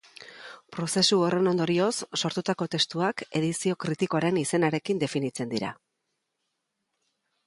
[0.75, 1.91] Prozesu horren ondorioz
[2.21, 5.71] sortutako testuak edizio kritikoaren izenarekin definitzen dira.